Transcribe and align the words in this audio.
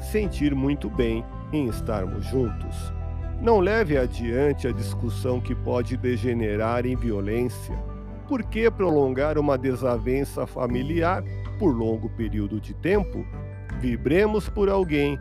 sentir 0.00 0.54
muito 0.54 0.88
bem 0.88 1.24
em 1.52 1.68
estarmos 1.68 2.24
juntos. 2.26 2.92
Não 3.40 3.58
leve 3.58 3.96
adiante 3.96 4.68
a 4.68 4.72
discussão 4.72 5.40
que 5.40 5.54
pode 5.54 5.96
degenerar 5.96 6.84
em 6.84 6.94
violência. 6.94 7.76
Por 8.28 8.42
que 8.42 8.70
prolongar 8.70 9.38
uma 9.38 9.56
desavença 9.56 10.46
familiar 10.46 11.24
por 11.58 11.74
longo 11.74 12.08
período 12.10 12.60
de 12.60 12.74
tempo? 12.74 13.24
Vibremos 13.80 14.48
por 14.48 14.68
alguém 14.68 15.16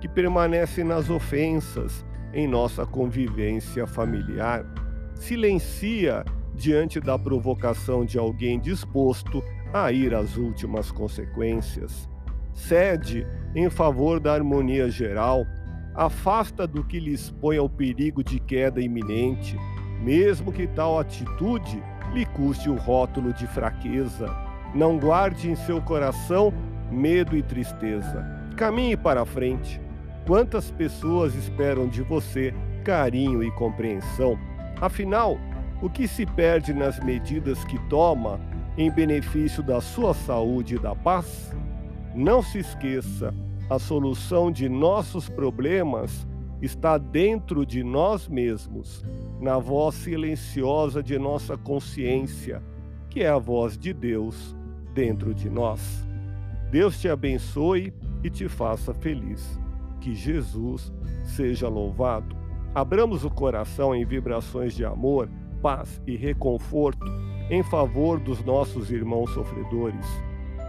que 0.00 0.08
permanece 0.08 0.84
nas 0.84 1.08
ofensas 1.08 2.04
em 2.34 2.46
nossa 2.46 2.84
convivência 2.84 3.86
familiar. 3.86 4.66
Silencia 5.14 6.24
diante 6.54 7.00
da 7.00 7.18
provocação 7.18 8.04
de 8.04 8.18
alguém 8.18 8.60
disposto 8.60 9.42
a 9.72 9.90
ir 9.90 10.14
às 10.14 10.36
últimas 10.36 10.90
consequências. 10.90 12.11
Cede 12.54 13.26
em 13.54 13.68
favor 13.68 14.20
da 14.20 14.34
harmonia 14.34 14.90
geral 14.90 15.46
afasta 15.94 16.66
do 16.66 16.82
que 16.82 16.98
lhe 16.98 17.12
expõe 17.12 17.58
ao 17.58 17.68
perigo 17.68 18.24
de 18.24 18.40
queda 18.40 18.80
iminente, 18.80 19.58
mesmo 20.00 20.52
que 20.52 20.66
tal 20.66 20.98
atitude 20.98 21.82
lhe 22.12 22.24
custe 22.26 22.70
o 22.70 22.76
rótulo 22.76 23.32
de 23.32 23.46
fraqueza. 23.46 24.26
Não 24.74 24.98
guarde 24.98 25.50
em 25.50 25.54
seu 25.54 25.80
coração 25.82 26.52
medo 26.90 27.36
e 27.36 27.42
tristeza. 27.42 28.24
Caminhe 28.56 28.96
para 28.96 29.22
a 29.22 29.26
frente. 29.26 29.80
Quantas 30.26 30.70
pessoas 30.70 31.34
esperam 31.34 31.88
de 31.88 32.02
você 32.02 32.54
carinho 32.84 33.42
e 33.42 33.50
compreensão? 33.52 34.38
Afinal, 34.80 35.38
o 35.80 35.90
que 35.90 36.06
se 36.06 36.24
perde 36.24 36.72
nas 36.72 36.98
medidas 37.00 37.64
que 37.64 37.78
toma 37.88 38.40
em 38.78 38.90
benefício 38.90 39.62
da 39.62 39.80
sua 39.80 40.14
saúde 40.14 40.76
e 40.76 40.78
da 40.78 40.94
paz? 40.94 41.54
Não 42.14 42.42
se 42.42 42.58
esqueça 42.58 43.34
a 43.70 43.78
solução 43.78 44.52
de 44.52 44.68
nossos 44.68 45.28
problemas 45.28 46.26
está 46.60 46.98
dentro 46.98 47.64
de 47.64 47.82
nós 47.82 48.28
mesmos, 48.28 49.04
na 49.40 49.58
voz 49.58 49.94
silenciosa 49.94 51.02
de 51.02 51.18
nossa 51.18 51.56
consciência, 51.56 52.62
que 53.08 53.22
é 53.22 53.28
a 53.28 53.38
voz 53.38 53.76
de 53.76 53.92
Deus 53.92 54.54
dentro 54.94 55.34
de 55.34 55.48
nós. 55.48 56.06
Deus 56.70 57.00
te 57.00 57.08
abençoe 57.08 57.92
e 58.22 58.30
te 58.30 58.48
faça 58.48 58.94
feliz. 58.94 59.58
Que 60.00 60.14
Jesus 60.14 60.92
seja 61.24 61.68
louvado. 61.68 62.36
Abramos 62.74 63.24
o 63.24 63.30
coração 63.30 63.94
em 63.94 64.04
vibrações 64.04 64.74
de 64.74 64.84
amor, 64.84 65.28
paz 65.60 66.00
e 66.06 66.16
reconforto 66.16 67.06
em 67.50 67.62
favor 67.62 68.18
dos 68.18 68.42
nossos 68.44 68.90
irmãos 68.90 69.30
sofredores, 69.30 70.06